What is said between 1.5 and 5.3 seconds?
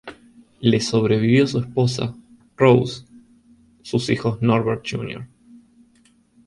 esposa, Rose, sus hijos Norbert Jr.